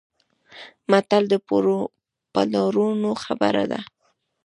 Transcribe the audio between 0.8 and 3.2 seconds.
متل د پلرونو